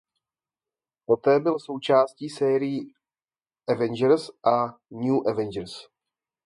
[1.05, 2.93] Poté byl součástí sérií
[3.67, 5.87] "Avengers" a "New Avengers".